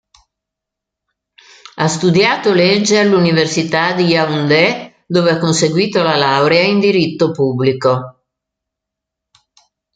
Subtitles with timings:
[1.75, 8.23] Ha studiato legge all'Università di Yaoundé, dove ha conseguito la laurea in diritto pubblico.